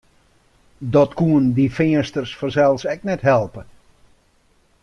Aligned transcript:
Dat 0.95 1.11
koenen 1.19 1.53
dy 1.57 1.65
Feansters 1.77 2.33
fansels 2.39 2.83
ek 2.93 3.01
net 3.09 3.25
helpe. 3.29 3.63